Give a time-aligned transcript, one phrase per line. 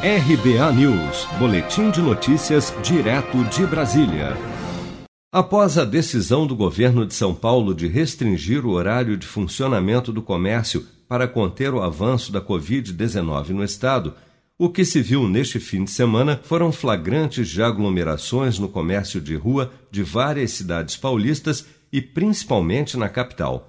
[0.00, 4.36] RBA News, Boletim de Notícias, direto de Brasília.
[5.32, 10.22] Após a decisão do governo de São Paulo de restringir o horário de funcionamento do
[10.22, 14.14] comércio para conter o avanço da Covid-19 no estado,
[14.56, 19.34] o que se viu neste fim de semana foram flagrantes de aglomerações no comércio de
[19.34, 23.68] rua de várias cidades paulistas e principalmente na capital.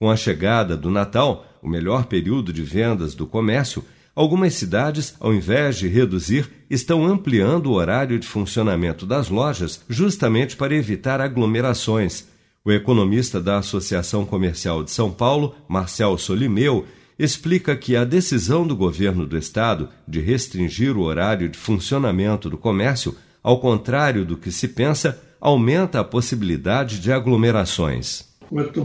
[0.00, 3.84] Com a chegada do Natal, o melhor período de vendas do comércio,
[4.18, 10.56] Algumas cidades, ao invés de reduzir, estão ampliando o horário de funcionamento das lojas justamente
[10.56, 12.26] para evitar aglomerações.
[12.64, 16.84] O economista da Associação Comercial de São Paulo, Marcel Solimeu,
[17.16, 22.58] explica que a decisão do governo do estado de restringir o horário de funcionamento do
[22.58, 28.28] comércio, ao contrário do que se pensa, aumenta a possibilidade de aglomerações.
[28.48, 28.84] Quanto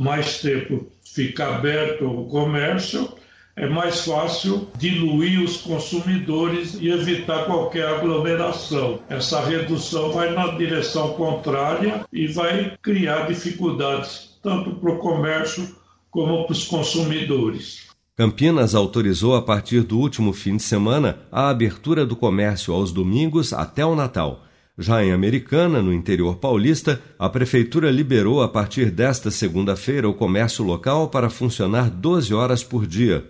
[0.00, 3.20] mais tempo fica aberto o comércio,
[3.56, 9.00] é mais fácil diluir os consumidores e evitar qualquer aglomeração.
[9.08, 15.76] Essa redução vai na direção contrária e vai criar dificuldades tanto para o comércio
[16.10, 17.88] como para os consumidores.
[18.16, 23.52] Campinas autorizou a partir do último fim de semana a abertura do comércio aos domingos
[23.52, 24.44] até o Natal.
[24.78, 30.64] Já em Americana, no interior paulista, a prefeitura liberou a partir desta segunda-feira o comércio
[30.64, 33.24] local para funcionar 12 horas por dia.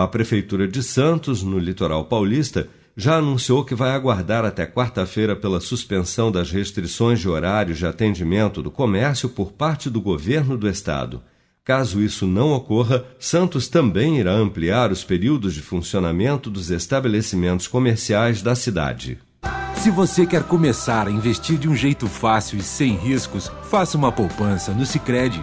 [0.00, 5.58] A Prefeitura de Santos, no litoral paulista, já anunciou que vai aguardar até quarta-feira pela
[5.58, 11.20] suspensão das restrições de horários de atendimento do comércio por parte do governo do estado.
[11.64, 18.40] Caso isso não ocorra, Santos também irá ampliar os períodos de funcionamento dos estabelecimentos comerciais
[18.40, 19.18] da cidade.
[19.74, 24.12] Se você quer começar a investir de um jeito fácil e sem riscos, faça uma
[24.12, 25.42] poupança no Sicredi.